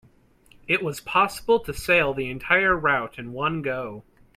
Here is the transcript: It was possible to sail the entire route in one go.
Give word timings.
It 0.67 0.81
was 0.81 0.99
possible 0.99 1.59
to 1.59 1.75
sail 1.75 2.11
the 2.11 2.31
entire 2.31 2.75
route 2.75 3.19
in 3.19 3.33
one 3.33 3.61
go. 3.61 4.03